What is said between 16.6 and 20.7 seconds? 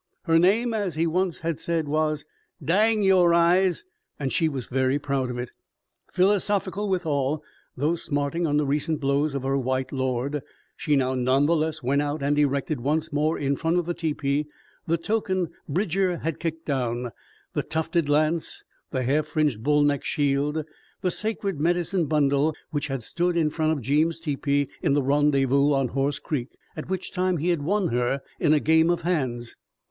down the tufted lance, the hair fringed bull neck shield,